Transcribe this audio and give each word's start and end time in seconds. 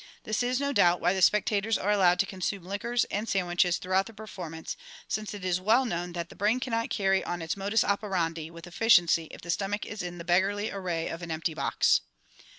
This 0.23 0.41
is, 0.41 0.59
no 0.59 0.73
doubt, 0.73 0.99
why 0.99 1.13
the 1.13 1.21
spectators 1.21 1.77
are 1.77 1.91
allowed 1.91 2.17
to 2.21 2.25
consume 2.25 2.63
liquors 2.65 3.03
and 3.11 3.29
sandwiches 3.29 3.77
throughout 3.77 4.07
the 4.07 4.15
performance, 4.15 4.75
since 5.07 5.31
it 5.35 5.45
is 5.45 5.61
well 5.61 5.85
known 5.85 6.13
that 6.13 6.29
the 6.29 6.35
brain 6.35 6.59
cannot 6.59 6.89
carry 6.89 7.23
on 7.23 7.39
its 7.39 7.55
modus 7.55 7.83
operandi 7.83 8.49
with 8.49 8.65
efficiency 8.65 9.27
if 9.29 9.41
the 9.41 9.51
stomach 9.51 9.85
is 9.85 10.01
in 10.01 10.17
the 10.17 10.25
beggarly 10.25 10.71
array 10.71 11.07
of 11.07 11.21
an 11.21 11.29
empty 11.29 11.53
box! 11.53 12.01